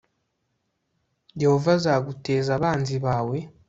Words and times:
yehova 1.41 1.69
azaguteza 1.77 2.49
abanzi 2.57 2.95
bawe 3.05 3.37